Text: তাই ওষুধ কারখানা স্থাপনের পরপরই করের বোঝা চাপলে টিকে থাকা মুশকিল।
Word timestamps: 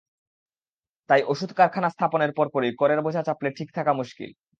তাই 1.09 1.21
ওষুধ 1.27 1.51
কারখানা 1.53 1.89
স্থাপনের 1.89 2.31
পরপরই 2.37 2.71
করের 2.75 2.99
বোঝা 3.05 3.21
চাপলে 3.27 3.49
টিকে 3.51 3.73
থাকা 3.73 3.91
মুশকিল। 3.93 4.29